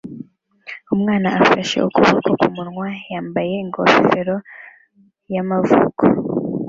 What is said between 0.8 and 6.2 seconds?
Umwana afashe ukuboko kumunwa yambaye ingofero y'amavuko